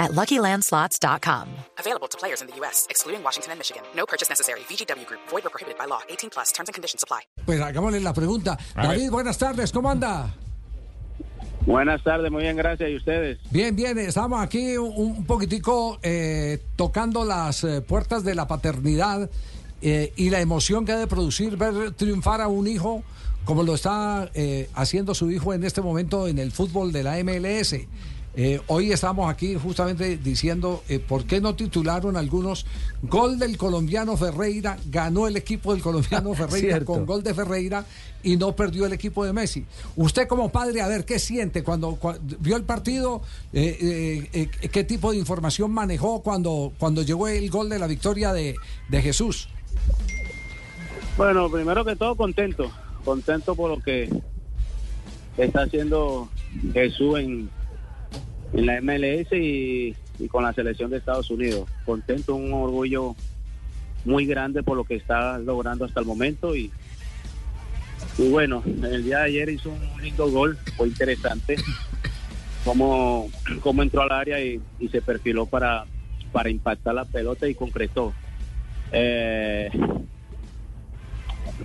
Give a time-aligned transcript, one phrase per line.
[0.00, 1.46] at LuckyLandSlots.com.
[1.78, 3.82] Available to players in the U.S., excluding Washington and Michigan.
[3.94, 4.60] No purchase necessary.
[4.68, 5.20] VGW Group.
[5.28, 6.00] Void or prohibited by law.
[6.08, 6.50] 18 plus.
[6.50, 7.20] Terms and conditions apply.
[7.46, 8.58] Pues hagámosle la pregunta.
[8.74, 10.34] David, buenas tardes, ¿cómo anda?
[11.66, 12.90] Buenas tardes, muy bien, gracias.
[12.90, 13.38] ¿Y ustedes?
[13.50, 19.30] Bien, bien, estamos aquí un, un poquitico eh, tocando las eh, puertas de la paternidad
[19.82, 23.02] eh, y la emoción que ha de producir ver triunfar a un hijo
[23.44, 27.22] como lo está eh, haciendo su hijo en este momento en el fútbol de la
[27.24, 27.74] MLS.
[28.36, 32.64] Eh, hoy estamos aquí justamente diciendo eh, por qué no titularon algunos
[33.02, 37.84] gol del colombiano Ferreira, ganó el equipo del colombiano Ferreira con gol de Ferreira
[38.22, 39.64] y no perdió el equipo de Messi.
[39.96, 43.20] Usted como padre, a ver, ¿qué siente cuando, cua- vio el partido?
[43.52, 47.88] Eh, eh, eh, ¿Qué tipo de información manejó cuando, cuando llegó el gol de la
[47.88, 48.54] victoria de,
[48.88, 49.48] de Jesús?
[51.16, 52.70] Bueno, primero que todo, contento.
[53.04, 54.08] Contento por lo que
[55.36, 56.28] está haciendo
[56.72, 57.50] Jesús en,
[58.52, 61.68] en la MLS y, y con la selección de Estados Unidos.
[61.84, 63.14] Contento, un orgullo
[64.04, 66.56] muy grande por lo que está logrando hasta el momento.
[66.56, 66.70] Y,
[68.18, 71.56] y bueno, el día de ayer hizo un lindo gol, fue interesante.
[72.62, 73.30] Cómo,
[73.62, 75.86] cómo entró al área y, y se perfiló para,
[76.30, 78.12] para impactar la pelota y concretó.
[78.92, 79.70] Eh,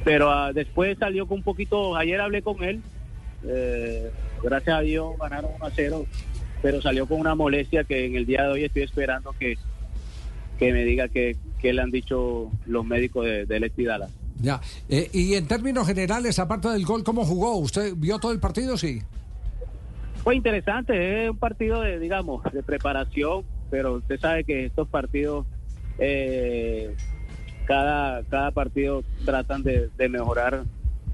[0.04, 2.82] pero ah, después salió con un poquito, ayer hablé con él,
[3.48, 4.12] eh,
[4.44, 6.06] gracias a Dios ganaron 1 a 0,
[6.66, 9.56] pero salió con una molestia que en el día de hoy estoy esperando que,
[10.58, 14.10] que me diga que, que le han dicho los médicos de, de Leti Dallas.
[14.42, 14.60] Ya.
[14.90, 17.56] Eh, y en términos generales, aparte del gol, ¿cómo jugó?
[17.58, 18.78] ¿Usted vio todo el partido?
[18.78, 19.00] Sí.
[20.24, 25.46] Fue interesante, es un partido de, digamos, de preparación, pero usted sabe que estos partidos,
[26.00, 26.96] eh,
[27.68, 30.64] cada, cada partido tratan de, de mejorar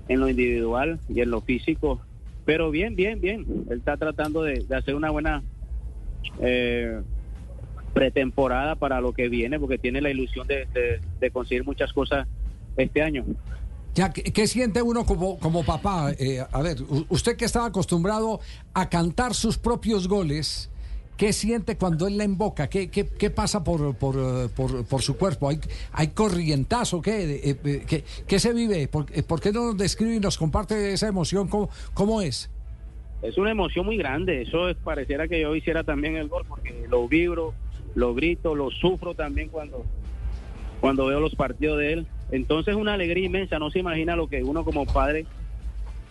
[0.08, 2.00] en lo individual y en lo físico,
[2.46, 3.46] pero bien, bien, bien.
[3.70, 5.44] Él está tratando de, de hacer una buena
[6.40, 7.02] eh,
[7.94, 10.68] pretemporada para lo que viene, porque tiene la ilusión de,
[11.20, 12.28] de- conseguir muchas cosas
[12.78, 13.26] este año.
[13.94, 16.14] Ya, ¿qué, siente uno como, como papá?
[16.18, 16.78] Eh, a ver,
[17.10, 18.40] usted que estaba acostumbrado
[18.74, 20.71] a cantar sus propios goles,
[21.22, 22.68] ¿qué siente cuando él la invoca?
[22.68, 25.50] ¿Qué, qué, qué pasa por, por, eh, por, por su cuerpo?
[25.50, 25.60] ¿Hay,
[25.92, 27.00] hay corrientazo?
[27.00, 28.88] ¿Qué, Eh, eh, ¿qué, qué se vive?
[28.88, 31.48] ¿Por, por qué no nos describe y nos comparte esa emoción?
[31.48, 32.50] ¿Cómo, cómo es?
[33.22, 34.42] es una emoción muy grande.
[34.42, 37.54] Eso es, pareciera que yo hiciera también el gol porque lo vibro,
[37.94, 39.86] lo grito, lo sufro también cuando,
[40.80, 42.08] cuando veo los partidos de él.
[42.32, 43.60] Entonces es una alegría inmensa.
[43.60, 45.28] No se imagina lo que uno como padre,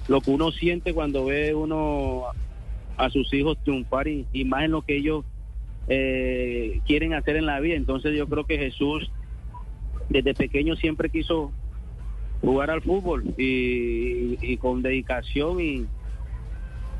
[0.06, 2.26] lo que uno siente cuando ve uno
[3.04, 5.24] a sus hijos triunfar y, y más en lo que ellos
[5.88, 7.76] eh, quieren hacer en la vida.
[7.76, 9.10] Entonces yo creo que Jesús
[10.08, 11.52] desde pequeño siempre quiso
[12.40, 15.86] jugar al fútbol y, y con dedicación y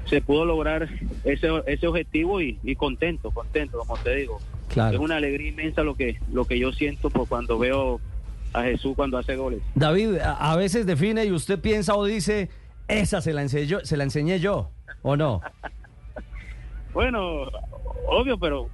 [0.07, 0.89] se pudo lograr
[1.25, 4.39] ese, ese objetivo y, y contento, contento, como te digo.
[4.69, 4.97] Claro.
[4.97, 8.01] Es una alegría inmensa lo que, lo que yo siento por cuando veo
[8.53, 9.61] a Jesús cuando hace goles.
[9.75, 12.51] David, a, veces define y usted piensa o dice,
[12.89, 14.71] esa se la enseñé yo, se la enseñé yo,
[15.03, 15.41] ¿o no?
[16.93, 17.47] Bueno,
[18.09, 18.69] obvio, pero,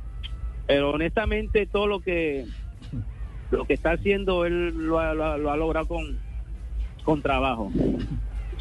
[0.67, 2.47] pero honestamente todo lo que
[3.51, 6.19] lo que está haciendo él lo ha, lo ha- lo ha logrado con,
[7.05, 7.71] con trabajo.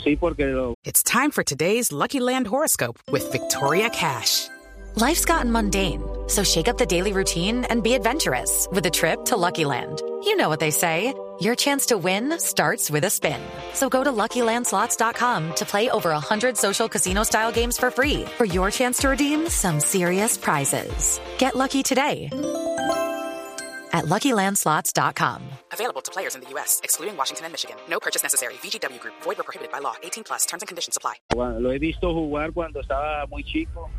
[0.04, 4.50] Sí, porque lo, It's time for today's Lucky Land horoscope with Victoria Cash.
[4.96, 9.26] Life's gotten mundane, so shake up the daily routine and be adventurous with a trip
[9.26, 10.02] to Lucky Land.
[10.24, 11.14] You know what they say.
[11.40, 13.42] Your chance to win starts with a spin.
[13.74, 18.70] So go to LuckyLandSlots.com to play over 100 social casino-style games for free for your
[18.70, 21.20] chance to redeem some serious prizes.
[21.40, 22.30] Get lucky today
[23.94, 25.42] at LuckyLandSlots.com.
[25.72, 27.78] Available to players in the U.S., excluding Washington and Michigan.
[27.90, 28.54] No purchase necessary.
[28.56, 29.16] VGW Group.
[29.24, 29.96] Void or prohibited by law.
[30.04, 30.46] 18 plus.
[30.46, 31.16] Terms and conditions apply.
[31.36, 33.90] lo he visto jugar cuando estaba muy chico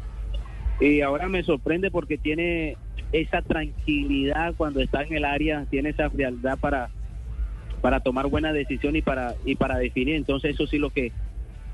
[0.81, 2.77] y ahora me sorprende porque tiene
[3.13, 6.91] esa tranquilidad cuando está en el área, tiene esa frialdad para
[7.87, 10.17] para tomar buena decisión y para y para definir.
[10.17, 11.13] Entonces eso sí lo que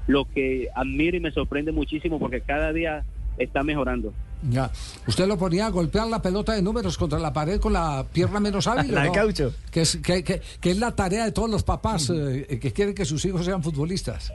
[0.06, 3.02] lo que admiro y me sorprende muchísimo porque cada día
[3.38, 4.12] está mejorando.
[4.50, 4.70] Ya.
[5.06, 8.40] ¿Usted lo ponía a golpear la pelota de números contra la pared con la pierna
[8.40, 8.92] menos hábil?
[8.92, 9.12] La de no?
[9.14, 9.54] caucho.
[9.70, 12.94] Que es, que, que- que es la tarea de todos los papás eh, que quieren
[12.94, 14.30] que sus hijos sean futbolistas.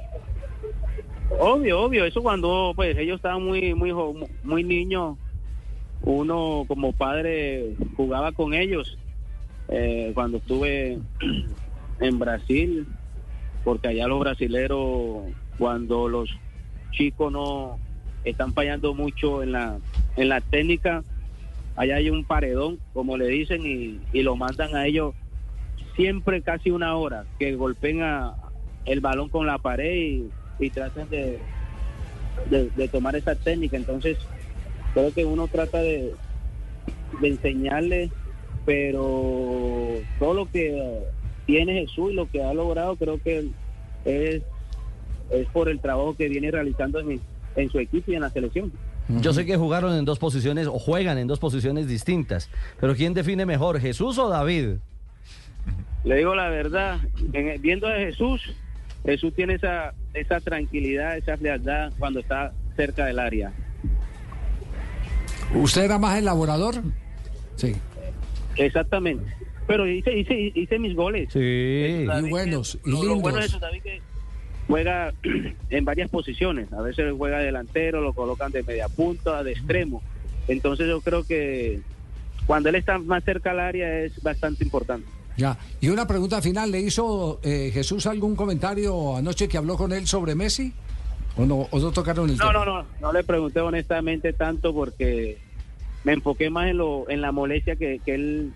[1.39, 3.93] Obvio, obvio, eso cuando pues ellos estaban muy muy
[4.43, 5.15] muy niños,
[6.01, 8.97] uno como padre jugaba con ellos.
[9.69, 10.97] Eh, cuando estuve
[11.99, 12.87] en Brasil,
[13.63, 15.23] porque allá los brasileros,
[15.57, 16.29] cuando los
[16.91, 17.79] chicos no
[18.23, 19.77] están fallando mucho en la,
[20.15, 21.03] en la técnica,
[21.75, 25.15] allá hay un paredón, como le dicen, y, y lo mandan a ellos
[25.95, 28.35] siempre casi una hora, que golpeen a,
[28.85, 30.29] el balón con la pared y,
[30.59, 31.39] y traten de,
[32.49, 33.77] de, tomar esa técnica.
[33.77, 34.17] Entonces,
[34.93, 36.13] creo que uno trata de,
[37.19, 38.09] de enseñarle,
[38.65, 41.03] pero todo lo que
[41.47, 43.49] tiene Jesús y lo que ha logrado, creo que
[44.05, 44.43] es,
[45.31, 47.19] es por el trabajo que viene realizando en,
[47.55, 48.71] en su equipo y en la selección.
[49.21, 52.49] Yo sé que jugaron en dos posiciones o juegan en dos posiciones distintas,
[52.79, 54.75] pero ¿quién define mejor, Jesús o David?
[56.03, 56.99] Le digo la verdad,
[57.33, 58.53] en- viendo a Jesús,
[59.05, 63.53] Jesús tiene esa, esa tranquilidad, esa frialdad cuando está cerca del área.
[65.55, 66.75] ¿Usted era más elaborador?
[67.55, 67.73] Sí.
[68.57, 69.23] Exactamente.
[69.67, 71.29] Pero hice, hice, hice mis goles.
[71.31, 72.05] Sí.
[72.05, 73.45] David, Y buenos, y lo, lo bueno lindos.
[73.45, 74.01] eso, David, que
[74.67, 75.13] juega
[75.69, 76.71] en varias posiciones.
[76.73, 80.01] A veces juega delantero, lo colocan de media punta, de extremo.
[80.47, 81.81] Entonces yo creo que
[82.45, 85.05] cuando él está más cerca al área es bastante importante.
[85.35, 85.57] Ya.
[85.81, 90.07] Y una pregunta final, ¿le hizo eh, Jesús algún comentario anoche que habló con él
[90.07, 90.73] sobre Messi?
[91.35, 92.65] ¿O no, o no tocaron el No, tema?
[92.65, 95.37] no, no, no le pregunté honestamente tanto porque
[96.05, 98.53] me enfoqué más en lo, en la molestia que, que él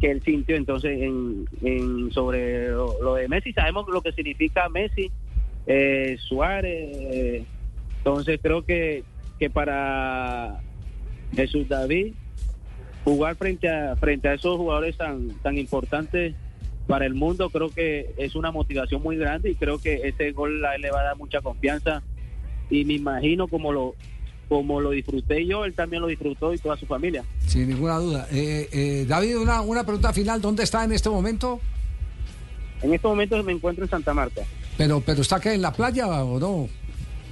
[0.00, 3.52] que él sintió entonces en, sobre lo, de Messi.
[3.52, 5.10] Sabemos lo que significa Messi
[5.66, 7.44] eh, Suárez eh,
[7.98, 9.04] entonces creo que
[9.38, 10.60] que para
[11.34, 12.14] Jesús David
[13.04, 16.34] jugar frente a frente a esos jugadores tan tan importantes
[16.90, 20.64] para el mundo creo que es una motivación muy grande y creo que ese gol
[20.64, 22.02] a le va a dar mucha confianza.
[22.68, 23.94] Y me imagino como lo
[24.50, 27.22] como lo disfruté yo, él también lo disfrutó y toda su familia.
[27.46, 28.26] Sin ninguna duda.
[28.32, 31.60] Eh, eh, David, una, una pregunta final, ¿dónde está en este momento?
[32.82, 34.42] En estos momentos me encuentro en Santa Marta.
[34.76, 36.68] Pero, pero ¿está acá en la playa o no?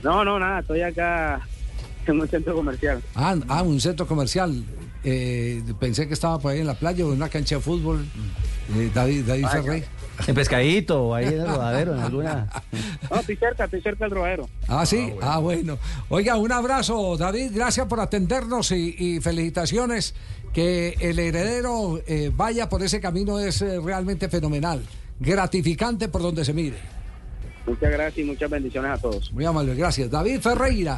[0.04, 1.40] No, no, nada, estoy acá
[2.06, 3.02] en un centro comercial.
[3.16, 4.62] Ah, ah, un centro comercial.
[5.02, 8.06] Eh, pensé que estaba por ahí en la playa o en una cancha de fútbol.
[8.76, 9.46] Eh, David, David.
[9.48, 9.84] Ferrey.
[10.26, 12.48] En pescadito o ahí en el rodadero, en alguna.
[13.10, 14.48] No, estoy cerca, estoy cerca del rodadero.
[14.66, 15.12] Ah, sí.
[15.22, 15.78] Ah, bueno.
[16.08, 17.52] Oiga, un abrazo, David.
[17.54, 20.14] Gracias por atendernos y, y felicitaciones.
[20.52, 24.82] Que el heredero eh, vaya por ese camino es eh, realmente fenomenal.
[25.20, 26.78] Gratificante por donde se mire.
[27.66, 29.32] Muchas gracias y muchas bendiciones a todos.
[29.32, 30.10] Muy amable, gracias.
[30.10, 30.97] David Ferreira.